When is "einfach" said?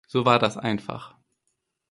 0.57-1.13